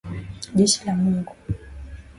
Jeshi 0.57 0.79
la 0.85 0.93
Mungu. 1.01 1.33